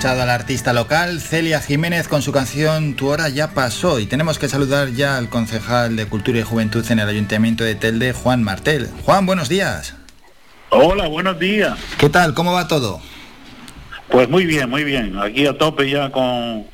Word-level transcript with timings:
escuchado 0.00 0.22
al 0.22 0.30
artista 0.30 0.72
local 0.72 1.20
Celia 1.20 1.60
Jiménez 1.60 2.08
con 2.08 2.22
su 2.22 2.32
canción 2.32 2.94
Tu 2.94 3.06
hora 3.06 3.28
ya 3.28 3.52
pasó 3.52 4.00
y 4.00 4.06
tenemos 4.06 4.38
que 4.38 4.48
saludar 4.48 4.92
ya 4.92 5.18
al 5.18 5.28
concejal 5.28 5.94
de 5.94 6.06
Cultura 6.06 6.38
y 6.38 6.42
Juventud 6.42 6.90
en 6.90 7.00
el 7.00 7.06
Ayuntamiento 7.06 7.64
de 7.64 7.74
Telde, 7.74 8.14
Juan 8.14 8.42
Martel. 8.42 8.88
Juan, 9.04 9.26
buenos 9.26 9.50
días. 9.50 9.94
Hola, 10.70 11.06
buenos 11.06 11.38
días. 11.38 11.78
¿Qué 11.98 12.08
tal? 12.08 12.32
¿Cómo 12.32 12.54
va 12.54 12.66
todo? 12.66 13.02
Pues 14.08 14.26
muy 14.30 14.46
bien, 14.46 14.70
muy 14.70 14.84
bien. 14.84 15.18
Aquí 15.18 15.46
a 15.46 15.58
tope 15.58 15.90
ya 15.90 16.10
con, 16.10 16.64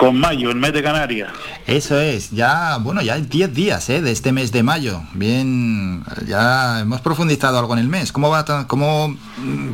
con 0.00 0.18
mayo, 0.18 0.50
el 0.50 0.56
mes 0.56 0.72
de 0.72 0.82
Canarias. 0.82 1.30
Eso 1.66 2.00
es, 2.00 2.30
ya, 2.30 2.78
bueno, 2.78 3.02
ya 3.02 3.18
10 3.18 3.52
días 3.52 3.90
¿eh? 3.90 4.00
de 4.00 4.12
este 4.12 4.32
mes 4.32 4.50
de 4.50 4.62
mayo. 4.62 5.02
Bien, 5.12 6.02
ya 6.26 6.80
hemos 6.80 7.02
profundizado 7.02 7.58
algo 7.58 7.74
en 7.74 7.80
el 7.80 7.88
mes. 7.88 8.10
¿Cómo 8.10 8.30
va, 8.30 8.66
cómo 8.66 9.14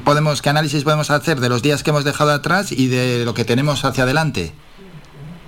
podemos, 0.05 0.43
qué 0.43 0.49
análisis 0.49 0.83
podemos 0.83 1.13
hacer 1.13 1.39
de 1.39 1.49
los 1.49 1.63
días 1.63 1.85
que 1.85 1.91
hemos 1.91 2.03
dejado 2.03 2.33
atrás 2.33 2.73
y 2.73 2.89
de 2.89 3.25
lo 3.25 3.35
que 3.35 3.45
tenemos 3.45 3.85
hacia 3.85 4.03
adelante? 4.03 4.53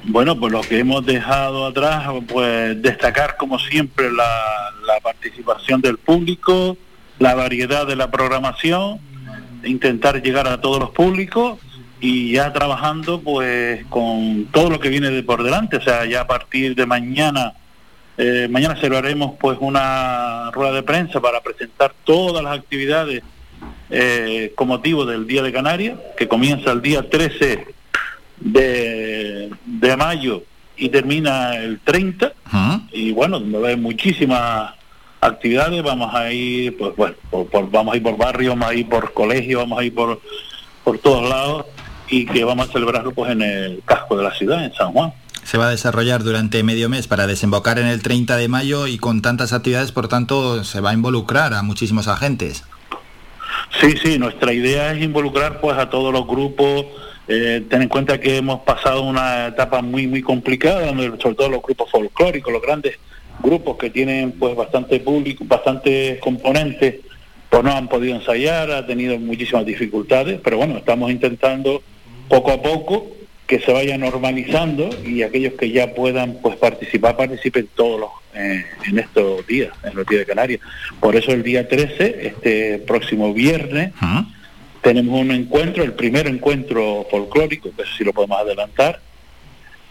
Bueno, 0.04 0.38
pues 0.38 0.52
lo 0.52 0.60
que 0.60 0.78
hemos 0.78 1.04
dejado 1.04 1.66
atrás, 1.66 2.08
pues 2.28 2.80
destacar 2.80 3.36
como 3.36 3.58
siempre 3.58 4.12
la, 4.12 4.70
la 4.86 5.00
participación 5.02 5.80
del 5.80 5.98
público, 5.98 6.76
la 7.18 7.34
variedad 7.34 7.84
de 7.84 7.96
la 7.96 8.12
programación, 8.12 9.00
intentar 9.64 10.22
llegar 10.22 10.46
a 10.46 10.60
todos 10.60 10.78
los 10.78 10.90
públicos 10.90 11.58
y 12.00 12.32
ya 12.32 12.52
trabajando 12.52 13.20
pues 13.20 13.84
con 13.86 14.46
todo 14.52 14.70
lo 14.70 14.80
que 14.80 14.88
viene 14.88 15.10
de 15.10 15.22
por 15.22 15.42
delante, 15.42 15.76
o 15.76 15.82
sea, 15.82 16.04
ya 16.04 16.22
a 16.22 16.26
partir 16.26 16.74
de 16.74 16.86
mañana, 16.86 17.54
eh, 18.16 18.46
mañana 18.50 18.76
celebraremos 18.76 19.34
pues 19.40 19.58
una 19.60 20.50
rueda 20.52 20.72
de 20.72 20.82
prensa 20.82 21.20
para 21.20 21.40
presentar 21.40 21.94
todas 22.04 22.42
las 22.42 22.58
actividades 22.58 23.22
eh, 23.90 24.52
con 24.54 24.68
motivo 24.68 25.04
del 25.06 25.26
Día 25.26 25.42
de 25.42 25.52
Canarias, 25.52 25.98
que 26.16 26.28
comienza 26.28 26.70
el 26.70 26.82
día 26.82 27.08
13 27.08 27.66
de, 28.40 29.50
de 29.64 29.96
mayo 29.96 30.44
y 30.76 30.88
termina 30.90 31.56
el 31.56 31.80
30, 31.80 32.32
y 32.92 33.10
bueno, 33.10 33.40
va 33.40 33.58
a 33.58 33.62
haber 33.62 33.78
muchísimas 33.78 34.74
actividades, 35.20 35.82
vamos 35.82 36.14
a 36.14 36.32
ir, 36.32 36.76
pues 36.76 36.94
bueno, 36.96 37.16
por, 37.30 37.70
vamos 37.70 37.94
a 37.94 37.96
ir 37.96 38.02
por 38.02 38.16
barrio, 38.16 38.50
vamos 38.50 38.68
a 38.68 38.74
ir 38.74 38.88
por 38.88 39.12
colegio, 39.12 39.58
vamos 39.58 39.78
a 39.80 39.84
ir 39.84 39.92
por, 39.92 40.20
por 40.84 40.98
todos 40.98 41.28
lados, 41.28 41.66
y 42.10 42.26
que 42.26 42.44
vamos 42.44 42.68
a 42.68 42.72
celebrarlo 42.72 43.12
pues 43.12 43.30
en 43.32 43.42
el 43.42 43.82
casco 43.84 44.16
de 44.16 44.24
la 44.24 44.34
ciudad, 44.34 44.64
en 44.64 44.72
San 44.74 44.92
Juan. 44.92 45.12
Se 45.44 45.56
va 45.56 45.68
a 45.68 45.70
desarrollar 45.70 46.22
durante 46.22 46.62
medio 46.62 46.88
mes 46.88 47.06
para 47.06 47.26
desembocar 47.26 47.78
en 47.78 47.86
el 47.86 48.02
30 48.02 48.36
de 48.36 48.48
mayo 48.48 48.86
y 48.86 48.98
con 48.98 49.22
tantas 49.22 49.52
actividades, 49.52 49.92
por 49.92 50.08
tanto, 50.08 50.62
se 50.64 50.80
va 50.80 50.90
a 50.90 50.94
involucrar 50.94 51.54
a 51.54 51.62
muchísimos 51.62 52.08
agentes. 52.08 52.64
Sí, 53.80 53.94
sí, 54.02 54.18
nuestra 54.18 54.52
idea 54.52 54.92
es 54.92 55.02
involucrar 55.02 55.60
pues 55.60 55.78
a 55.78 55.88
todos 55.88 56.12
los 56.12 56.26
grupos, 56.26 56.86
eh, 57.28 57.64
ten 57.68 57.82
en 57.82 57.88
cuenta 57.88 58.18
que 58.18 58.38
hemos 58.38 58.60
pasado 58.60 59.02
una 59.02 59.48
etapa 59.48 59.82
muy 59.82 60.06
muy 60.06 60.22
complicada, 60.22 60.86
donde 60.86 61.08
sobre 61.20 61.34
todo 61.34 61.48
los 61.50 61.62
grupos 61.62 61.90
folclóricos, 61.90 62.52
los 62.52 62.62
grandes 62.62 62.98
grupos 63.40 63.76
que 63.76 63.90
tienen 63.90 64.32
pues 64.32 64.56
bastante 64.56 65.00
público, 65.00 65.44
bastante 65.46 66.18
componentes, 66.20 66.96
pues 67.48 67.62
no 67.62 67.72
han 67.72 67.88
podido 67.88 68.16
ensayar, 68.16 68.70
ha 68.70 68.86
tenido 68.86 69.18
muchísimas 69.18 69.64
dificultades, 69.64 70.40
pero 70.42 70.56
bueno, 70.56 70.78
estamos 70.78 71.10
intentando 71.10 71.82
poco 72.28 72.52
a 72.52 72.62
poco 72.62 73.06
que 73.46 73.60
se 73.60 73.72
vaya 73.72 73.96
normalizando 73.96 74.90
y 75.04 75.22
aquellos 75.22 75.54
que 75.54 75.70
ya 75.70 75.94
puedan 75.94 76.34
pues 76.42 76.56
participar, 76.56 77.16
participen 77.16 77.66
todos 77.74 77.98
los, 77.98 78.10
eh, 78.34 78.62
en 78.86 78.98
estos 78.98 79.46
días, 79.46 79.70
en 79.84 79.96
los 79.96 80.06
días 80.06 80.20
de 80.20 80.26
Canarias. 80.26 80.60
Por 81.00 81.16
eso 81.16 81.32
el 81.32 81.42
día 81.42 81.66
13, 81.66 82.26
este 82.26 82.78
próximo 82.78 83.32
viernes, 83.32 83.92
tenemos 84.82 85.18
un 85.18 85.30
encuentro, 85.30 85.82
el 85.82 85.94
primer 85.94 86.26
encuentro 86.26 87.06
folclórico, 87.10 87.70
que 87.74 87.82
eso 87.82 87.92
sí 87.96 88.04
lo 88.04 88.12
podemos 88.12 88.38
adelantar, 88.38 89.00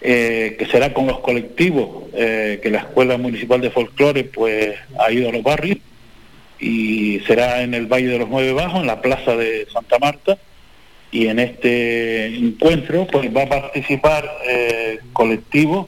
eh, 0.01 0.55
que 0.59 0.67
será 0.67 0.93
con 0.93 1.07
los 1.07 1.19
colectivos 1.21 2.05
eh, 2.13 2.59
que 2.61 2.69
la 2.69 2.79
Escuela 2.79 3.17
Municipal 3.17 3.59
de 3.59 3.71
Folclore 3.71 4.23
pues 4.25 4.75
ha 4.99 5.11
ido 5.11 5.29
a 5.29 5.31
los 5.31 5.41
barrios 5.41 5.79
y 6.59 7.19
será 7.21 7.63
en 7.63 7.73
el 7.73 7.87
Valle 7.87 8.07
de 8.07 8.19
los 8.19 8.29
Nueve 8.29 8.53
Bajos, 8.53 8.81
en 8.81 8.87
la 8.87 9.01
Plaza 9.01 9.35
de 9.35 9.67
Santa 9.73 9.97
Marta, 9.97 10.37
y 11.11 11.27
en 11.27 11.39
este 11.39 12.27
encuentro 12.35 13.07
pues 13.07 13.35
va 13.35 13.43
a 13.43 13.49
participar 13.49 14.29
eh, 14.47 14.99
colectivos 15.13 15.87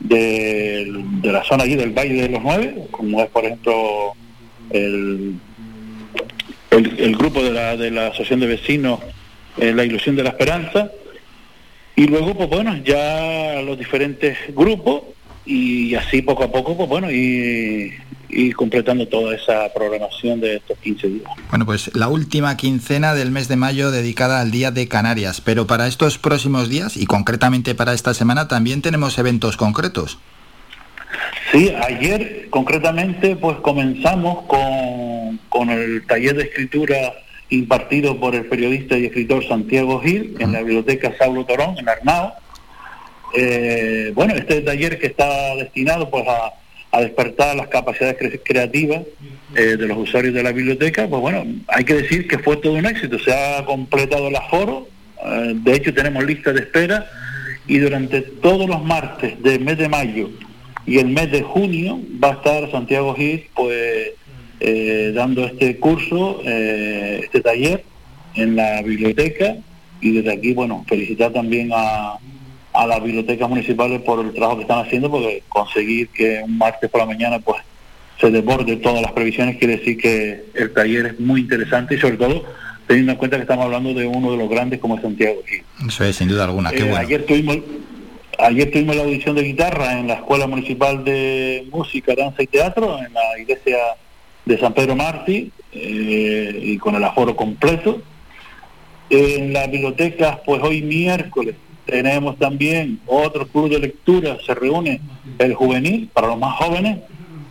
de, 0.00 1.04
la 1.22 1.42
zona 1.44 1.64
allí 1.64 1.74
del 1.74 1.92
Valle 1.92 2.22
de 2.22 2.28
los 2.28 2.42
Nueve, 2.42 2.74
como 2.90 3.22
es 3.22 3.28
por 3.30 3.44
ejemplo 3.44 4.12
el, 4.70 5.34
el, 6.70 7.16
grupo 7.16 7.42
de 7.42 7.50
la, 7.50 7.76
de 7.76 7.90
la 7.90 8.08
Asociación 8.08 8.40
de 8.40 8.46
Vecinos 8.46 9.00
eh, 9.56 9.72
La 9.72 9.84
Ilusión 9.84 10.16
de 10.16 10.22
la 10.22 10.30
Esperanza, 10.30 10.90
y 11.96 12.06
luego 12.06 12.34
pues 12.34 12.48
bueno, 12.48 12.76
ya 12.84 13.60
los 13.62 13.78
diferentes 13.78 14.36
grupos 14.54 15.02
y 15.44 15.94
así 15.94 16.22
poco 16.22 16.44
a 16.44 16.52
poco 16.52 16.76
pues 16.76 16.88
bueno, 16.88 17.10
y 17.10 17.94
y 18.28 18.52
completando 18.52 19.06
toda 19.08 19.34
esa 19.34 19.72
programación 19.74 20.40
de 20.40 20.56
estos 20.56 20.78
15 20.78 21.08
días. 21.08 21.30
Bueno, 21.50 21.64
pues 21.64 21.94
la 21.94 22.08
última 22.08 22.56
quincena 22.56 23.14
del 23.14 23.30
mes 23.30 23.48
de 23.48 23.56
mayo 23.56 23.90
dedicada 23.90 24.40
al 24.40 24.50
Día 24.50 24.70
de 24.70 24.88
Canarias, 24.88 25.40
pero 25.40 25.66
para 25.66 25.86
estos 25.86 26.18
próximos 26.18 26.68
días 26.68 26.96
y 26.96 27.06
concretamente 27.06 27.74
para 27.74 27.94
esta 27.94 28.14
semana 28.14 28.48
también 28.48 28.82
tenemos 28.82 29.18
eventos 29.18 29.56
concretos. 29.56 30.18
Sí, 31.52 31.72
ayer 31.86 32.48
concretamente 32.50 33.36
pues 33.36 33.56
comenzamos 33.58 34.44
con, 34.46 35.38
con 35.48 35.70
el 35.70 36.06
taller 36.06 36.36
de 36.36 36.42
escritura 36.44 36.96
impartido 37.50 38.20
por 38.20 38.34
el 38.34 38.46
periodista 38.46 38.98
y 38.98 39.06
escritor 39.06 39.46
Santiago 39.48 40.00
Gil 40.00 40.36
en 40.38 40.52
la 40.52 40.60
biblioteca 40.60 41.14
Saulo 41.18 41.46
Torón, 41.46 41.78
en 41.78 41.88
Arnao. 41.88 42.34
Eh, 43.34 44.12
bueno, 44.14 44.34
este 44.34 44.60
taller 44.60 44.98
que 44.98 45.06
está 45.06 45.54
destinado 45.56 46.10
pues 46.10 46.24
a 46.28 46.52
a 46.90 47.00
despertar 47.00 47.56
las 47.56 47.68
capacidades 47.68 48.40
creativas 48.42 49.02
eh, 49.54 49.76
de 49.76 49.86
los 49.86 49.98
usuarios 49.98 50.34
de 50.34 50.42
la 50.42 50.52
biblioteca, 50.52 51.06
pues 51.06 51.20
bueno, 51.20 51.44
hay 51.68 51.84
que 51.84 51.94
decir 51.94 52.26
que 52.26 52.38
fue 52.38 52.56
todo 52.56 52.74
un 52.74 52.86
éxito, 52.86 53.18
se 53.18 53.32
ha 53.32 53.64
completado 53.64 54.28
el 54.28 54.36
aforo, 54.36 54.88
eh, 55.24 55.52
de 55.54 55.74
hecho 55.74 55.92
tenemos 55.92 56.24
lista 56.24 56.52
de 56.52 56.60
espera 56.60 57.06
y 57.66 57.78
durante 57.78 58.22
todos 58.22 58.68
los 58.68 58.82
martes 58.82 59.42
del 59.42 59.60
mes 59.60 59.76
de 59.78 59.88
mayo 59.88 60.30
y 60.86 60.98
el 60.98 61.08
mes 61.08 61.30
de 61.30 61.42
junio 61.42 62.00
va 62.22 62.30
a 62.30 62.32
estar 62.32 62.70
Santiago 62.70 63.14
Gil 63.14 63.44
pues 63.54 64.12
eh, 64.60 65.12
dando 65.14 65.44
este 65.44 65.76
curso, 65.78 66.42
este 66.44 67.40
taller 67.42 67.84
en 68.34 68.56
la 68.56 68.80
biblioteca 68.82 69.56
y 70.00 70.12
desde 70.12 70.32
aquí, 70.32 70.54
bueno, 70.54 70.84
felicitar 70.88 71.32
también 71.32 71.70
a, 71.74 72.18
a 72.78 72.86
las 72.86 73.02
bibliotecas 73.02 73.48
municipales 73.48 74.00
por 74.02 74.24
el 74.24 74.32
trabajo 74.32 74.58
que 74.58 74.62
están 74.62 74.86
haciendo, 74.86 75.10
porque 75.10 75.42
conseguir 75.48 76.08
que 76.10 76.40
un 76.44 76.56
martes 76.56 76.88
por 76.88 77.00
la 77.00 77.06
mañana 77.06 77.40
pues 77.40 77.60
se 78.20 78.30
desborde 78.30 78.76
todas 78.76 79.02
las 79.02 79.10
previsiones 79.10 79.56
quiere 79.56 79.78
decir 79.78 79.98
que 79.98 80.44
el 80.54 80.72
taller 80.72 81.06
es 81.06 81.20
muy 81.20 81.40
interesante 81.40 81.96
y 81.96 81.98
sobre 81.98 82.16
todo 82.16 82.44
teniendo 82.86 83.12
en 83.12 83.18
cuenta 83.18 83.36
que 83.36 83.42
estamos 83.42 83.64
hablando 83.64 83.92
de 83.94 84.06
uno 84.06 84.30
de 84.30 84.36
los 84.36 84.48
grandes 84.48 84.78
como 84.78 84.94
es 84.94 85.02
Santiago. 85.02 85.40
Eso 85.88 86.04
es, 86.04 86.14
sin 86.14 86.28
duda 86.28 86.44
alguna. 86.44 86.70
Qué 86.70 86.88
eh, 86.88 86.96
Ayer 86.96 87.26
tuvimos 87.26 87.58
ayer 88.38 88.70
tuvimos 88.70 88.94
la 88.94 89.02
audición 89.02 89.34
de 89.34 89.42
guitarra 89.42 89.98
en 89.98 90.06
la 90.06 90.14
Escuela 90.14 90.46
Municipal 90.46 91.02
de 91.02 91.66
Música, 91.72 92.14
Danza 92.16 92.44
y 92.44 92.46
Teatro, 92.46 92.96
en 92.98 93.12
la 93.12 93.40
iglesia 93.40 93.76
de 94.44 94.56
San 94.56 94.72
Pedro 94.72 94.94
Martí, 94.94 95.50
eh, 95.72 96.60
y 96.62 96.78
con 96.78 96.94
el 96.94 97.02
aforo 97.02 97.34
completo. 97.34 98.00
En 99.10 99.52
las 99.52 99.68
bibliotecas, 99.68 100.38
pues 100.46 100.62
hoy 100.62 100.82
miércoles 100.82 101.56
tenemos 101.88 102.38
también 102.38 103.00
otro 103.06 103.48
club 103.48 103.70
de 103.70 103.78
lectura, 103.78 104.36
se 104.44 104.54
reúne 104.54 105.00
el 105.38 105.54
juvenil 105.54 106.10
para 106.12 106.28
los 106.28 106.38
más 106.38 106.54
jóvenes 106.56 106.98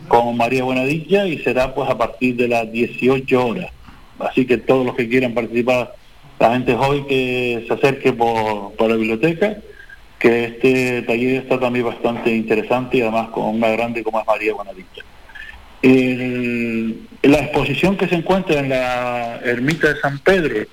con 0.08 0.38
María 0.38 0.64
Buenadilla 0.64 1.26
y 1.26 1.40
será 1.40 1.74
pues 1.74 1.90
a 1.90 1.98
partir 1.98 2.36
de 2.36 2.48
las 2.48 2.72
18 2.72 3.48
horas. 3.48 3.72
Así 4.20 4.46
que 4.46 4.60
todos 4.60 4.86
los 4.86 4.96
que 4.96 5.10
quieran 5.10 5.34
participar, 5.34 5.96
la 6.40 6.52
gente 6.54 6.76
joven 6.76 7.08
que 7.08 7.66
se 7.68 7.74
acerque 7.74 8.14
por, 8.14 8.80
la 8.80 8.96
biblioteca, 8.96 9.58
que 10.20 10.46
este 10.46 11.02
taller 11.02 11.42
está 11.42 11.60
también 11.60 11.86
bastante 11.86 12.36
interesante 12.36 12.98
y 12.98 13.02
además 13.02 13.30
con 13.30 13.56
una 13.56 13.70
grande 13.70 14.04
como 14.04 14.20
es 14.20 14.28
María 14.28 14.54
Buenadilla. 14.54 15.04
la 17.24 17.40
exposición 17.40 17.98
que 17.98 18.08
se 18.08 18.16
encuentra 18.16 18.60
en 18.60 18.70
la 18.70 19.40
ermita 19.44 19.92
de 19.92 20.00
San 20.00 20.20
Pedro, 20.20 20.68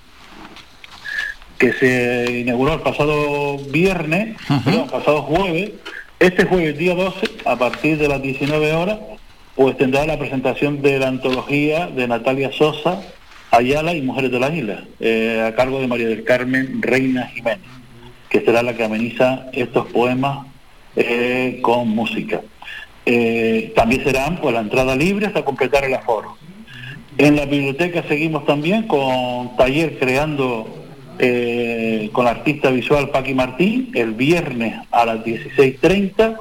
que 1.65 1.73
se 1.73 2.41
inauguró 2.41 2.75
el 2.75 2.81
pasado 2.81 3.57
viernes, 3.71 4.37
el 4.67 4.85
pasado 4.85 5.23
jueves. 5.23 5.71
Este 6.19 6.45
jueves, 6.45 6.77
día 6.77 6.95
12, 6.95 7.27
a 7.47 7.57
partir 7.57 7.97
de 7.97 8.07
las 8.07 8.21
19 8.21 8.73
horas, 8.75 8.99
pues 9.55 9.75
tendrá 9.79 10.05
la 10.05 10.19
presentación 10.19 10.83
de 10.83 10.99
la 10.99 11.09
antología 11.09 11.87
de 11.87 12.07
Natalia 12.07 12.53
Sosa, 12.53 13.01
Ayala 13.51 13.95
y 13.95 14.03
Mujeres 14.03 14.31
de 14.31 14.41
la 14.41 14.55
Isla, 14.55 14.85
eh, 15.01 15.43
a 15.43 15.55
cargo 15.55 15.81
de 15.81 15.87
María 15.87 16.07
del 16.07 16.25
Carmen 16.25 16.83
Reina 16.83 17.29
Jiménez, 17.29 17.67
que 18.29 18.43
será 18.43 18.63
la 18.63 18.75
que 18.75 18.85
ameniza 18.85 19.47
estos 19.55 19.87
poemas 19.87 20.47
eh, 20.97 21.61
con 21.63 21.89
música. 21.89 22.43
Eh, 23.07 23.73
también 23.75 24.05
serán 24.05 24.37
pues 24.37 24.53
la 24.53 24.61
entrada 24.61 24.95
libre 24.95 25.27
hasta 25.27 25.47
completar 25.47 25.85
el 25.85 25.95
aforo. 25.95 26.37
En 27.17 27.37
la 27.37 27.47
biblioteca 27.47 28.03
seguimos 28.07 28.45
también 28.45 28.83
con 28.87 29.57
taller 29.57 29.99
creando 29.99 30.84
eh, 31.19 32.11
con 32.13 32.25
la 32.25 32.33
artista 32.33 32.71
visual 32.71 33.11
Paqui 33.11 33.35
Martín, 33.35 33.91
el 33.95 34.13
viernes 34.13 34.81
a 34.91 35.07
las 35.07 35.25
16.30. 35.25 36.39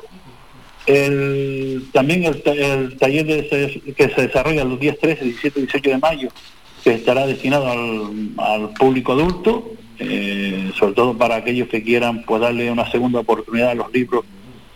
El, 0.85 1.85
también 1.93 2.25
el, 2.25 2.97
taller 2.97 3.47
que 3.95 4.09
se 4.09 4.21
desarrolla 4.21 4.65
los 4.65 4.79
días 4.79 4.97
13, 4.99 5.23
17 5.23 5.59
y 5.59 5.63
18 5.63 5.89
de 5.89 5.97
mayo, 5.97 6.29
que 6.83 6.93
estará 6.93 7.25
destinado 7.25 7.67
al, 8.37 8.69
público 8.77 9.13
adulto, 9.13 9.71
eh, 9.99 10.71
sobre 10.77 10.93
todo 10.93 11.17
para 11.17 11.35
aquellos 11.35 11.69
que 11.69 11.83
quieran 11.83 12.23
pues, 12.23 12.41
darle 12.41 12.69
una 12.69 12.89
segunda 12.91 13.19
oportunidad 13.19 13.69
a 13.69 13.75
los 13.75 13.93
libros 13.93 14.25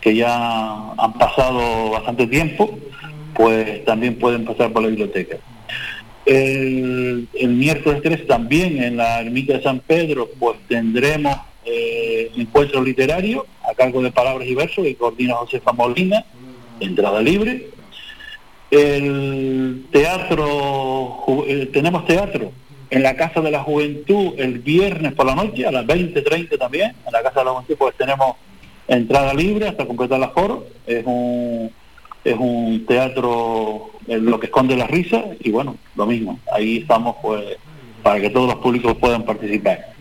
que 0.00 0.14
ya 0.14 0.92
han 0.96 1.12
pasado 1.14 1.90
bastante 1.90 2.26
tiempo, 2.26 2.78
pues 3.34 3.84
también 3.84 4.18
pueden 4.18 4.44
pasar 4.44 4.72
por 4.72 4.82
la 4.82 4.88
biblioteca. 4.88 5.38
El, 6.28 7.26
miércoles 7.48 8.02
3 8.02 8.26
también 8.26 8.82
en 8.82 8.98
la 8.98 9.20
ermita 9.22 9.54
de 9.54 9.62
San 9.62 9.80
Pedro 9.80 10.28
pues 10.38 10.58
tendremos 10.68 11.34
eh, 11.64 12.30
encuentro 12.36 12.82
literario 12.82 13.46
a 13.62 13.74
cargo 13.74 14.02
de 14.02 14.12
Palabras 14.12 14.46
y 14.46 14.54
Versos 14.54 14.84
que 14.84 14.94
coordina 14.94 15.36
Josefa 15.36 15.72
Molina, 15.72 16.26
entrada 16.80 17.22
libre. 17.22 17.70
El 18.70 19.86
teatro, 19.90 21.24
eh, 21.48 21.70
tenemos 21.72 22.04
teatro 22.04 22.52
en 22.90 23.02
la 23.02 23.16
Casa 23.16 23.40
de 23.40 23.50
la 23.50 23.60
Juventud 23.60 24.34
el 24.36 24.58
viernes 24.58 25.14
por 25.14 25.24
la 25.24 25.34
noche 25.34 25.66
a 25.66 25.72
las 25.72 25.86
20.30 25.86 26.58
también, 26.58 26.92
en 27.06 27.12
la 27.12 27.22
Casa 27.22 27.40
de 27.40 27.46
la 27.46 27.52
Juventud 27.52 27.76
pues 27.78 27.94
tenemos 27.96 28.36
entrada 28.86 29.32
libre 29.32 29.68
hasta 29.68 29.86
completar 29.86 30.20
la 30.20 30.28
foro, 30.28 30.66
es 30.86 31.02
un, 31.06 31.72
es 32.30 32.36
un 32.38 32.84
teatro 32.86 33.90
en 34.06 34.26
lo 34.26 34.40
que 34.40 34.46
esconde 34.46 34.76
la 34.76 34.86
risa 34.86 35.24
y 35.40 35.50
bueno, 35.50 35.76
lo 35.94 36.06
mismo, 36.06 36.38
ahí 36.52 36.78
estamos 36.78 37.16
pues 37.22 37.44
para 38.02 38.20
que 38.20 38.30
todos 38.30 38.48
los 38.48 38.56
públicos 38.56 38.96
puedan 38.98 39.24
participar. 39.24 39.94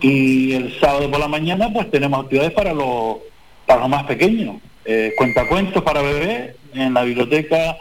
Y 0.00 0.52
el 0.52 0.78
sábado 0.78 1.10
por 1.10 1.20
la 1.20 1.28
mañana 1.28 1.70
pues 1.72 1.90
tenemos 1.90 2.24
actividades 2.24 2.52
para 2.52 2.72
los, 2.72 3.18
para 3.66 3.80
los 3.80 3.88
más 3.88 4.04
pequeños, 4.04 4.56
eh, 4.84 5.12
cuentacuentos 5.16 5.82
para 5.82 6.02
bebés 6.02 6.54
en 6.74 6.94
la 6.94 7.02
biblioteca 7.02 7.76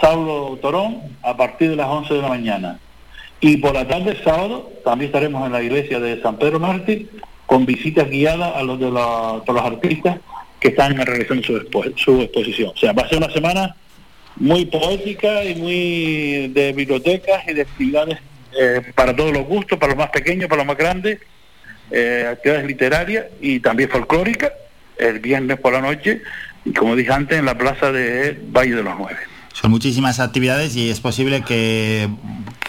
Saulo 0.00 0.58
Torón 0.60 1.02
a 1.22 1.36
partir 1.36 1.70
de 1.70 1.76
las 1.76 1.88
11 1.88 2.14
de 2.14 2.22
la 2.22 2.28
mañana. 2.28 2.80
Y 3.40 3.58
por 3.58 3.74
la 3.74 3.86
tarde, 3.86 4.16
sábado, 4.24 4.70
también 4.84 5.08
estaremos 5.08 5.44
en 5.44 5.52
la 5.52 5.62
iglesia 5.62 6.00
de 6.00 6.20
San 6.22 6.36
Pedro 6.36 6.58
Mártir 6.58 7.10
con 7.44 7.66
visitas 7.66 8.08
guiadas 8.08 8.56
a 8.56 8.62
los 8.62 8.78
de 8.78 8.90
los, 8.90 9.46
los 9.46 9.62
artistas 9.62 10.18
que 10.66 10.70
están 10.70 10.96
realizando 10.96 11.44
su, 11.44 11.56
exposición. 12.22 12.72
O 12.74 12.76
sea, 12.76 12.92
va 12.92 13.02
a 13.02 13.08
ser 13.08 13.18
una 13.18 13.30
semana 13.30 13.76
muy 14.34 14.64
poética 14.64 15.44
y 15.44 15.54
muy 15.54 16.48
de 16.48 16.72
bibliotecas 16.72 17.46
y 17.46 17.54
de 17.54 17.62
actividades 17.62 18.18
eh, 18.58 18.82
para 18.96 19.14
todos 19.14 19.32
los 19.32 19.46
gustos, 19.46 19.78
para 19.78 19.92
los 19.92 19.98
más 19.98 20.10
pequeños, 20.10 20.48
para 20.48 20.62
los 20.62 20.66
más 20.66 20.76
grandes, 20.76 21.20
eh, 21.92 22.26
actividades 22.28 22.66
literarias 22.66 23.26
y 23.40 23.60
también 23.60 23.88
folclóricas, 23.88 24.50
el 24.98 25.20
viernes 25.20 25.56
por 25.60 25.72
la 25.72 25.80
noche, 25.80 26.22
y 26.64 26.72
como 26.72 26.96
dije 26.96 27.12
antes, 27.12 27.38
en 27.38 27.44
la 27.44 27.56
plaza 27.56 27.92
de 27.92 28.36
Valle 28.50 28.74
de 28.74 28.82
los 28.82 28.94
Nueve. 28.98 29.20
Son 29.52 29.70
muchísimas 29.70 30.18
actividades 30.18 30.74
y 30.74 30.90
es 30.90 30.98
posible 30.98 31.42
que, 31.42 32.08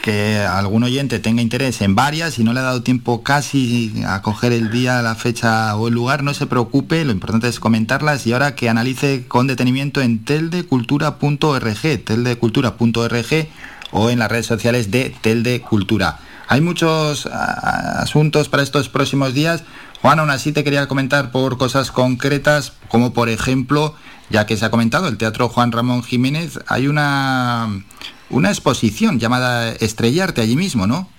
que 0.08 0.40
algún 0.40 0.84
oyente 0.84 1.20
tenga 1.20 1.42
interés 1.42 1.82
en 1.82 1.94
varias 1.94 2.40
y 2.40 2.46
no 2.46 2.54
le 2.54 2.62
ha 2.62 2.64
dado 2.64 2.82
tiempo 2.82 3.24
casi 3.24 3.92
a 4.08 4.22
coger 4.22 4.54
el 4.54 4.72
día, 4.72 5.02
la 5.02 5.16
fecha 5.16 5.76
o 5.76 5.90
el 5.90 5.96
lugar, 5.96 6.24
no 6.24 6.34
se 6.34 6.46
preocupe, 6.48 7.04
lo 7.04 7.12
importante 7.12 7.50
es 7.50 7.60
comentarlas 7.60 8.26
y 8.26 8.32
ahora 8.32 8.56
que 8.56 8.70
analice 8.70 9.26
con 9.28 9.48
detenimiento 9.48 10.02
en 10.02 10.24
teldecultura.org, 10.24 12.04
teldecultura.org 12.06 13.48
o 13.92 14.10
en 14.10 14.20
las 14.20 14.32
redes 14.32 14.46
sociales 14.46 14.92
de 14.92 15.14
Telde 15.20 15.60
Cultura. 15.60 16.20
Hay 16.48 16.62
muchos 16.62 17.26
asuntos 17.26 18.48
para 18.48 18.64
estos 18.64 18.88
próximos 18.88 19.34
días. 19.34 19.66
Juan, 20.02 20.20
aún 20.20 20.30
así 20.30 20.54
te 20.54 20.64
quería 20.64 20.88
comentar 20.88 21.32
por 21.32 21.58
cosas 21.58 21.92
concretas, 21.92 22.72
como 22.88 23.12
por 23.12 23.28
ejemplo 23.28 23.94
ya 24.30 24.46
que 24.46 24.56
se 24.56 24.64
ha 24.64 24.72
comentado, 24.72 25.10
el 25.10 25.18
Teatro 25.18 25.50
Juan 25.50 25.74
Ramón 25.74 26.02
Jiménez, 26.04 26.60
hay 26.68 26.88
una, 26.88 27.84
una 28.30 28.50
exposición 28.50 29.20
llamada 29.20 29.72
Estrellarte 29.74 30.42
allí 30.42 30.56
mismo, 30.56 30.88
¿no? 30.88 31.10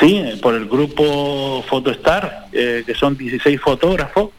Sí, 0.00 0.22
por 0.42 0.54
el 0.54 0.66
grupo 0.66 1.64
Photostar, 1.68 2.48
eh, 2.52 2.82
que 2.84 2.94
son 2.94 3.16
16 3.16 3.60
fotógrafos 3.60 4.30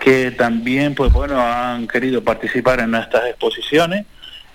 que 0.00 0.30
también, 0.30 0.94
pues 0.94 1.12
bueno, 1.12 1.40
han 1.40 1.88
querido 1.88 2.22
participar 2.22 2.80
en 2.80 2.94
estas 2.94 3.26
exposiciones. 3.26 4.06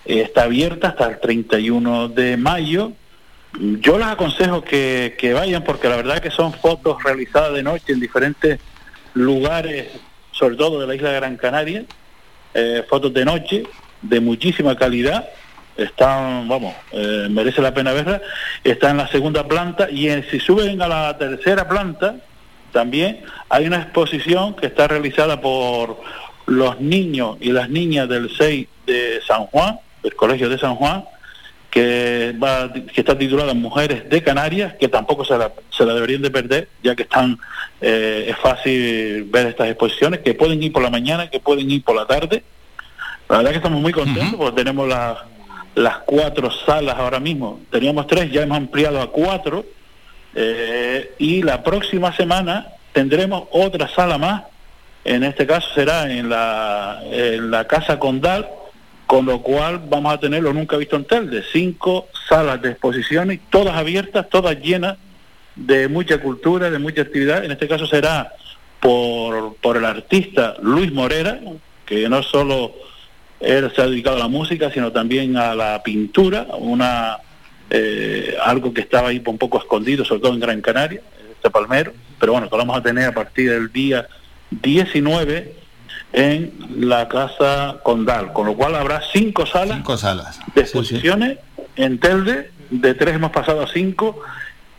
Eh, 0.05 0.21
está 0.21 0.43
abierta 0.43 0.89
hasta 0.89 1.07
el 1.07 1.19
31 1.19 2.09
de 2.09 2.37
mayo. 2.37 2.93
Yo 3.59 3.97
les 3.97 4.07
aconsejo 4.07 4.63
que, 4.63 5.15
que 5.19 5.33
vayan 5.33 5.63
porque 5.63 5.89
la 5.89 5.97
verdad 5.97 6.19
que 6.19 6.31
son 6.31 6.53
fotos 6.53 7.03
realizadas 7.03 7.53
de 7.53 7.63
noche 7.63 7.91
en 7.91 7.99
diferentes 7.99 8.59
lugares, 9.13 9.87
sobre 10.31 10.55
todo 10.55 10.79
de 10.79 10.87
la 10.87 10.95
isla 10.95 11.11
Gran 11.11 11.35
Canaria, 11.35 11.83
eh, 12.53 12.85
fotos 12.89 13.13
de 13.13 13.25
noche 13.25 13.63
de 14.01 14.19
muchísima 14.19 14.75
calidad. 14.77 15.27
Están, 15.83 16.47
vamos, 16.47 16.73
eh, 16.91 17.27
merece 17.29 17.61
la 17.61 17.73
pena 17.73 17.93
verla. 17.93 18.21
Está 18.63 18.91
en 18.91 18.97
la 18.97 19.07
segunda 19.07 19.47
planta 19.47 19.89
y 19.89 20.09
si 20.23 20.39
suben 20.39 20.81
a 20.81 20.87
la 20.87 21.17
tercera 21.17 21.67
planta, 21.67 22.15
también 22.71 23.21
hay 23.49 23.67
una 23.67 23.77
exposición 23.77 24.55
que 24.55 24.67
está 24.67 24.87
realizada 24.87 25.41
por 25.41 26.01
los 26.45 26.79
niños 26.79 27.37
y 27.39 27.51
las 27.51 27.69
niñas 27.69 28.07
del 28.09 28.29
6 28.35 28.67
de 28.85 29.21
San 29.25 29.45
Juan, 29.47 29.79
del 30.03 30.15
Colegio 30.15 30.49
de 30.49 30.57
San 30.57 30.75
Juan, 30.75 31.05
que, 31.69 32.35
va, 32.41 32.71
que 32.71 33.01
está 33.01 33.17
titulada 33.17 33.53
Mujeres 33.53 34.09
de 34.09 34.21
Canarias, 34.21 34.73
que 34.79 34.89
tampoco 34.89 35.23
se 35.23 35.37
la, 35.37 35.51
se 35.69 35.85
la 35.85 35.93
deberían 35.93 36.21
de 36.21 36.29
perder, 36.29 36.67
ya 36.83 36.95
que 36.95 37.03
están 37.03 37.39
eh, 37.79 38.25
es 38.29 38.37
fácil 38.37 39.23
ver 39.31 39.47
estas 39.47 39.69
exposiciones, 39.69 40.19
que 40.19 40.33
pueden 40.33 40.61
ir 40.61 40.73
por 40.73 40.83
la 40.83 40.89
mañana, 40.89 41.29
que 41.29 41.39
pueden 41.39 41.71
ir 41.71 41.83
por 41.83 41.95
la 41.95 42.05
tarde. 42.05 42.43
La 43.29 43.37
verdad 43.37 43.51
que 43.51 43.57
estamos 43.57 43.81
muy 43.81 43.93
contentos 43.93 44.35
porque 44.35 44.63
tenemos 44.63 44.89
las 45.75 45.97
cuatro 45.99 46.51
salas 46.51 46.97
ahora 46.97 47.19
mismo. 47.19 47.61
Teníamos 47.69 48.07
tres, 48.07 48.31
ya 48.31 48.43
hemos 48.43 48.57
ampliado 48.57 49.01
a 49.01 49.11
cuatro. 49.11 49.65
Eh, 50.33 51.13
y 51.17 51.41
la 51.41 51.63
próxima 51.63 52.15
semana 52.15 52.67
tendremos 52.93 53.43
otra 53.51 53.87
sala 53.87 54.17
más. 54.17 54.43
En 55.03 55.23
este 55.23 55.47
caso 55.47 55.67
será 55.73 56.11
en 56.11 56.29
la, 56.29 57.01
en 57.11 57.49
la 57.49 57.65
Casa 57.65 57.97
Condal, 57.97 58.47
con 59.07 59.25
lo 59.25 59.41
cual 59.41 59.81
vamos 59.89 60.13
a 60.13 60.19
tener 60.19 60.43
lo 60.43 60.53
nunca 60.53 60.77
visto 60.77 60.95
en 60.95 61.05
Telde, 61.05 61.43
cinco 61.51 62.07
salas 62.29 62.61
de 62.61 62.71
exposiciones, 62.71 63.39
todas 63.49 63.75
abiertas, 63.75 64.29
todas 64.29 64.57
llenas 64.61 64.97
de 65.55 65.87
mucha 65.87 66.19
cultura, 66.19 66.69
de 66.69 66.79
mucha 66.79 67.01
actividad. 67.01 67.43
En 67.43 67.51
este 67.51 67.67
caso 67.67 67.87
será 67.87 68.31
por, 68.79 69.55
por 69.55 69.77
el 69.77 69.85
artista 69.85 70.55
Luis 70.61 70.93
Morera, 70.93 71.39
que 71.85 72.07
no 72.07 72.21
solo 72.23 72.73
él 73.41 73.71
se 73.75 73.81
ha 73.81 73.87
dedicado 73.87 74.17
a 74.17 74.19
la 74.19 74.27
música, 74.27 74.71
sino 74.71 74.91
también 74.91 75.37
a 75.37 75.55
la 75.55 75.81
pintura, 75.83 76.47
una 76.57 77.17
eh, 77.69 78.35
algo 78.43 78.73
que 78.73 78.81
estaba 78.81 79.09
ahí 79.09 79.21
un 79.25 79.37
poco 79.37 79.57
escondido, 79.57 80.03
sobre 80.05 80.21
todo 80.21 80.33
en 80.33 80.39
Gran 80.39 80.61
Canaria, 80.61 81.01
este 81.33 81.49
palmero, 81.49 81.93
pero 82.19 82.33
bueno, 82.33 82.49
que 82.49 82.55
lo 82.55 82.59
vamos 82.59 82.77
a 82.77 82.83
tener 82.83 83.05
a 83.05 83.13
partir 83.13 83.49
del 83.49 83.71
día 83.71 84.07
19 84.49 85.55
en 86.13 86.53
la 86.77 87.07
Casa 87.07 87.77
Condal, 87.83 88.33
con 88.33 88.45
lo 88.45 88.55
cual 88.55 88.75
habrá 88.75 89.01
cinco 89.11 89.45
salas, 89.45 89.77
cinco 89.77 89.97
salas. 89.97 90.39
de 90.53 90.61
exposiciones 90.61 91.37
en 91.77 91.99
Telde, 91.99 92.51
de 92.69 92.93
tres 92.93 93.15
hemos 93.15 93.31
pasado 93.31 93.63
a 93.63 93.67
cinco, 93.67 94.21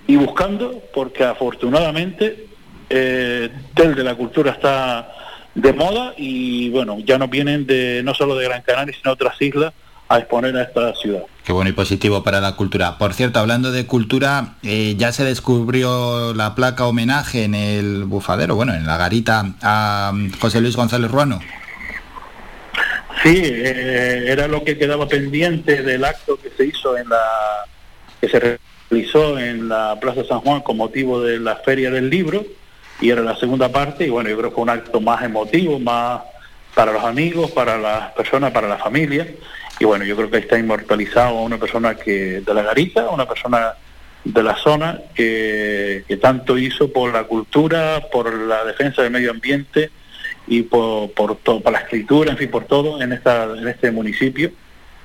y 0.07 0.16
buscando, 0.16 0.83
porque 0.92 1.25
afortunadamente 1.25 2.47
eh, 2.90 3.50
Tel 3.75 3.95
de 3.95 4.04
la 4.04 4.14
Cultura 4.14 4.52
está 4.52 5.11
de 5.54 5.73
moda 5.73 6.14
y 6.16 6.71
bueno, 6.71 6.99
ya 7.00 7.18
nos 7.18 7.30
vienen 7.30 7.66
de 7.66 8.02
no 8.04 8.14
solo 8.14 8.37
de 8.37 8.44
Gran 8.44 8.62
Canaria, 8.62 8.94
sino 8.94 9.12
otras 9.12 9.40
islas 9.40 9.73
a 10.09 10.18
exponer 10.18 10.56
a 10.56 10.62
esta 10.62 10.94
ciudad. 10.94 11.23
Qué 11.44 11.52
bueno 11.52 11.71
y 11.71 11.73
positivo 11.73 12.23
para 12.23 12.40
la 12.40 12.54
cultura. 12.54 12.99
Por 12.99 13.14
cierto, 13.14 13.38
hablando 13.38 13.73
de 13.73 13.87
cultura, 13.87 14.54
eh, 14.62 14.94
ya 14.97 15.11
se 15.12 15.25
descubrió 15.25 16.35
la 16.35 16.54
placa 16.54 16.87
homenaje 16.87 17.44
en 17.44 17.54
el 17.54 18.04
bufadero, 18.04 18.54
bueno, 18.54 18.75
en 18.75 18.87
la 18.87 18.97
garita 18.97 19.54
a 19.62 20.11
um, 20.12 20.30
José 20.38 20.61
Luis 20.61 20.76
González 20.76 21.11
Ruano. 21.11 21.40
Sí, 23.23 23.40
eh, 23.42 24.25
era 24.28 24.49
lo 24.49 24.64
que 24.64 24.76
quedaba 24.78 25.06
pendiente 25.09 25.82
del 25.82 26.04
acto 26.04 26.38
que 26.40 26.50
se 26.50 26.66
hizo 26.66 26.97
en 26.97 27.09
la 27.09 27.23
que 28.21 28.28
se 28.28 28.59
realizó 28.90 29.38
en 29.38 29.68
la 29.68 29.99
Plaza 30.00 30.25
San 30.25 30.40
Juan 30.40 30.61
con 30.61 30.76
motivo 30.76 31.21
de 31.21 31.38
la 31.38 31.56
Feria 31.56 31.90
del 31.90 32.11
Libro 32.11 32.44
y 33.02 33.11
era 33.11 33.21
la 33.21 33.37
segunda 33.37 33.68
parte 33.68 34.06
y 34.06 34.11
bueno, 34.11 34.30
yo 34.30 34.38
creo 34.38 34.50
que 34.50 34.54
fue 34.54 34.62
un 34.62 34.71
acto 34.71 35.00
más 35.00 35.23
emotivo, 35.23 35.78
más 35.80 36.23
para 36.73 36.92
los 36.92 37.04
amigos, 37.04 37.50
para 37.50 37.76
las 37.76 38.12
personas, 38.12 38.52
para 38.52 38.68
la 38.68 38.78
familia 38.78 39.26
y 39.80 39.85
bueno, 39.85 40.04
yo 40.04 40.14
creo 40.16 40.30
que 40.30 40.38
está 40.38 40.56
inmortalizado 40.56 41.40
una 41.40 41.59
persona 41.59 41.97
que 41.97 42.40
de 42.40 42.54
la 42.54 42.62
garita, 42.62 43.09
una 43.11 43.26
persona 43.26 43.75
de 44.25 44.42
la 44.44 44.54
zona 44.54 45.00
que, 45.14 46.04
tanto 46.21 46.56
hizo 46.56 46.92
por 46.92 47.12
la 47.12 47.25
cultura, 47.25 48.06
por 48.12 48.32
la 48.32 48.64
defensa 48.64 49.02
del 49.02 49.11
medio 49.11 49.32
ambiente 49.32 49.90
y 50.47 50.62
por, 50.62 51.11
por 51.11 51.37
todo, 51.38 51.61
para 51.61 51.78
la 51.78 51.85
escritura, 51.85 52.30
en 52.30 52.38
fin, 52.38 52.50
por 52.50 52.66
todo 52.66 53.02
en, 53.02 53.12
esta, 53.12 53.44
en 53.44 53.66
este 53.66 53.90
municipio 53.90 54.52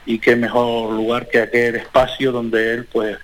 y 0.06 0.20
qué 0.20 0.36
mejor 0.36 0.94
lugar 0.94 1.28
que 1.30 1.42
aquel 1.42 1.78
espacio 1.78 2.32
donde 2.32 2.76
él 2.76 2.88
pues 2.92 3.18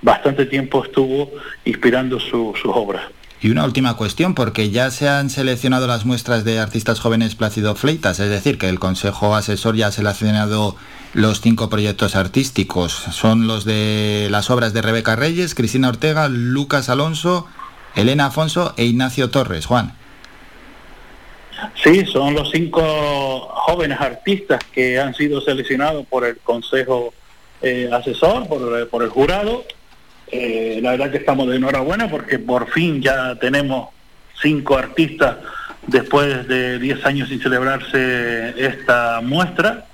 bastante 0.00 0.46
tiempo 0.46 0.82
estuvo 0.82 1.32
inspirando 1.66 2.18
sus 2.18 2.58
obras. 2.64 3.02
Y 3.42 3.50
una 3.50 3.64
última 3.64 3.96
cuestión, 3.96 4.34
porque 4.34 4.70
ya 4.70 4.90
se 4.90 5.08
han 5.08 5.28
seleccionado 5.28 5.86
las 5.86 6.06
muestras 6.06 6.44
de 6.44 6.58
artistas 6.58 7.00
jóvenes 7.00 7.34
Plácido 7.34 7.74
Fleitas, 7.74 8.18
es 8.18 8.30
decir, 8.30 8.56
que 8.56 8.68
el 8.68 8.78
Consejo 8.78 9.34
Asesor 9.34 9.76
ya 9.76 9.88
ha 9.88 9.92
seleccionado 9.92 10.74
los 11.12 11.42
cinco 11.42 11.68
proyectos 11.68 12.16
artísticos. 12.16 12.92
Son 12.92 13.46
los 13.46 13.66
de 13.66 14.28
las 14.30 14.48
obras 14.50 14.72
de 14.72 14.80
Rebeca 14.80 15.16
Reyes, 15.16 15.54
Cristina 15.54 15.90
Ortega, 15.90 16.28
Lucas 16.28 16.88
Alonso, 16.88 17.46
Elena 17.94 18.26
Afonso 18.26 18.72
e 18.78 18.84
Ignacio 18.84 19.28
Torres. 19.28 19.66
Juan. 19.66 19.92
Sí, 21.82 22.06
son 22.06 22.34
los 22.34 22.50
cinco 22.50 22.82
jóvenes 23.50 24.00
artistas 24.00 24.60
que 24.72 24.98
han 24.98 25.14
sido 25.14 25.42
seleccionados 25.42 26.06
por 26.06 26.24
el 26.24 26.38
Consejo 26.38 27.12
eh, 27.60 27.88
Asesor, 27.92 28.46
por, 28.48 28.88
por 28.88 29.02
el 29.02 29.10
jurado 29.10 29.64
eh, 30.28 30.80
la 30.82 30.92
verdad 30.92 31.10
que 31.10 31.18
estamos 31.18 31.48
de 31.48 31.56
enhorabuena 31.56 32.08
porque 32.08 32.38
por 32.38 32.70
fin 32.70 33.00
ya 33.00 33.36
tenemos 33.36 33.88
cinco 34.40 34.76
artistas 34.76 35.36
después 35.86 36.46
de 36.48 36.78
10 36.78 37.06
años 37.06 37.28
sin 37.28 37.40
celebrarse 37.40 38.54
esta 38.56 39.20
muestra. 39.22 39.86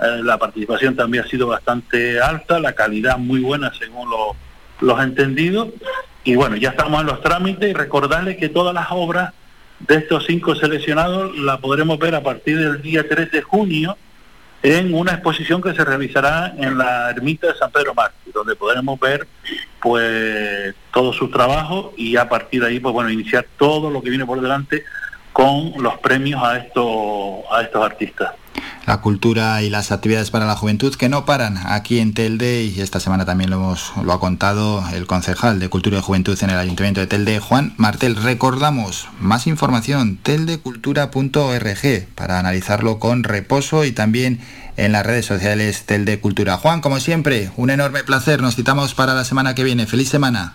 Eh, 0.00 0.20
la 0.22 0.38
participación 0.38 0.96
también 0.96 1.24
ha 1.24 1.28
sido 1.28 1.46
bastante 1.46 2.20
alta, 2.20 2.58
la 2.58 2.72
calidad 2.72 3.18
muy 3.18 3.40
buena 3.40 3.72
según 3.78 4.08
los 4.80 5.00
entendidos. 5.02 5.68
Y 6.24 6.36
bueno, 6.36 6.56
ya 6.56 6.70
estamos 6.70 7.00
en 7.02 7.06
los 7.06 7.20
trámites 7.20 7.70
y 7.70 7.74
recordarles 7.74 8.38
que 8.38 8.48
todas 8.48 8.74
las 8.74 8.86
obras 8.90 9.34
de 9.80 9.96
estos 9.96 10.24
cinco 10.26 10.54
seleccionados 10.54 11.36
la 11.36 11.58
podremos 11.58 11.98
ver 11.98 12.14
a 12.14 12.22
partir 12.22 12.58
del 12.58 12.80
día 12.80 13.06
3 13.06 13.30
de 13.30 13.42
junio 13.42 13.98
en 14.64 14.94
una 14.94 15.12
exposición 15.12 15.60
que 15.60 15.74
se 15.74 15.84
realizará 15.84 16.54
en 16.56 16.78
la 16.78 17.10
ermita 17.10 17.48
de 17.48 17.54
San 17.54 17.70
Pedro 17.70 17.92
Mártir, 17.94 18.32
donde 18.32 18.56
podremos 18.56 18.98
ver 18.98 19.28
pues 19.78 20.74
todo 20.90 21.12
su 21.12 21.28
trabajo 21.28 21.92
y 21.98 22.16
a 22.16 22.30
partir 22.30 22.62
de 22.62 22.68
ahí 22.68 22.80
pues 22.80 22.94
bueno 22.94 23.10
iniciar 23.10 23.46
todo 23.58 23.90
lo 23.90 24.02
que 24.02 24.08
viene 24.08 24.24
por 24.24 24.40
delante 24.40 24.82
con 25.34 25.74
los 25.82 25.98
premios 25.98 26.42
a 26.42 26.56
estos 26.56 27.44
a 27.52 27.60
estos 27.60 27.84
artistas 27.84 28.32
la 28.86 29.00
cultura 29.00 29.62
y 29.62 29.70
las 29.70 29.92
actividades 29.92 30.30
para 30.30 30.46
la 30.46 30.56
juventud 30.56 30.94
que 30.94 31.08
no 31.08 31.24
paran 31.24 31.58
aquí 31.66 31.98
en 31.98 32.12
Telde 32.12 32.64
y 32.64 32.80
esta 32.80 33.00
semana 33.00 33.24
también 33.24 33.50
lo, 33.50 33.56
hemos, 33.56 33.92
lo 34.02 34.12
ha 34.12 34.20
contado 34.20 34.84
el 34.92 35.06
concejal 35.06 35.58
de 35.58 35.68
Cultura 35.68 35.98
y 35.98 36.02
Juventud 36.02 36.38
en 36.42 36.50
el 36.50 36.58
Ayuntamiento 36.58 37.00
de 37.00 37.06
Telde, 37.06 37.40
Juan 37.40 37.74
Martel. 37.76 38.16
Recordamos 38.16 39.08
más 39.20 39.46
información, 39.46 40.18
teldecultura.org 40.18 42.06
para 42.14 42.38
analizarlo 42.38 42.98
con 42.98 43.24
reposo 43.24 43.84
y 43.84 43.92
también 43.92 44.40
en 44.76 44.92
las 44.92 45.06
redes 45.06 45.26
sociales 45.26 45.84
Telde 45.86 46.20
Cultura. 46.20 46.56
Juan, 46.56 46.80
como 46.80 47.00
siempre, 47.00 47.50
un 47.56 47.70
enorme 47.70 48.04
placer. 48.04 48.42
Nos 48.42 48.56
citamos 48.56 48.94
para 48.94 49.14
la 49.14 49.24
semana 49.24 49.54
que 49.54 49.64
viene. 49.64 49.86
Feliz 49.86 50.08
semana. 50.08 50.54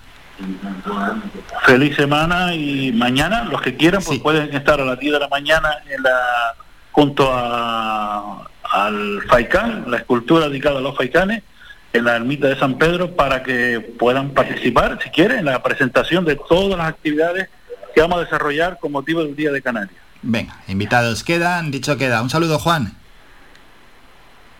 Feliz 1.65 1.95
semana 1.95 2.53
y 2.55 2.91
mañana 2.93 3.43
los 3.43 3.61
que 3.61 3.75
quieran 3.75 4.01
pues 4.05 4.19
pueden 4.19 4.55
estar 4.55 4.79
a 4.79 4.85
las 4.85 4.99
10 4.99 5.13
de 5.13 5.19
la 5.19 5.27
mañana 5.27 5.69
en 5.89 6.01
la 6.01 6.55
junto 6.91 7.29
a, 7.31 8.49
al 8.63 9.21
Faicán, 9.27 9.85
la 9.87 9.97
escultura 9.97 10.49
dedicada 10.49 10.79
a 10.79 10.81
los 10.81 10.95
Faicanes, 10.95 11.43
en 11.91 12.05
la 12.05 12.15
ermita 12.15 12.47
de 12.47 12.57
San 12.57 12.77
Pedro, 12.77 13.15
para 13.15 13.41
que 13.41 13.79
puedan 13.79 14.31
participar, 14.31 14.99
si 15.03 15.09
quieren, 15.09 15.39
en 15.39 15.45
la 15.45 15.63
presentación 15.63 16.23
de 16.25 16.35
todas 16.35 16.77
las 16.77 16.87
actividades 16.87 17.49
que 17.95 18.01
vamos 18.01 18.19
a 18.19 18.23
desarrollar 18.23 18.77
con 18.79 18.91
motivo 18.91 19.23
del 19.23 19.35
Día 19.35 19.51
de 19.51 19.61
Canarias. 19.61 19.99
Venga, 20.21 20.61
invitados 20.67 21.23
quedan, 21.23 21.71
dicho 21.71 21.97
queda. 21.97 22.21
Un 22.21 22.29
saludo, 22.29 22.59
Juan. 22.59 22.93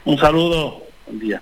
Un 0.06 0.18
saludo, 0.18 0.84
buen 1.06 1.20
día. 1.20 1.42